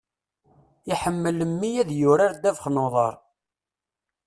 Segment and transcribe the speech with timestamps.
[0.93, 3.15] Iḥemmel mmi ad yurar ddabex n uḍar.